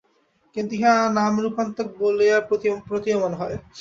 কিন্তু 0.55 0.73
ইহা 0.77 0.93
নামরূপান্তক 1.17 1.87
বলিয়া 1.99 2.37
প্রতীয়মান 2.87 3.33
হয়। 3.33 3.55